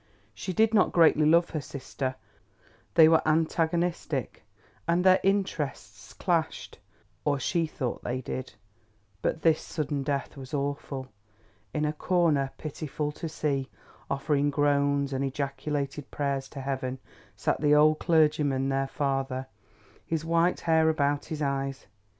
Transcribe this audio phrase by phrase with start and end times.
[0.33, 2.15] She did not greatly love her sister,
[2.95, 4.43] they were antagonistic
[4.87, 6.79] and their interests clashed,
[7.23, 8.53] or she thought they did,
[9.21, 11.09] but this sudden death was awful.
[11.71, 13.69] In a corner, pitiful to see,
[14.09, 16.97] offering groans and ejaculated prayers to heaven,
[17.35, 19.45] sat the old clergymen, their father,
[20.03, 21.85] his white hair about his eyes.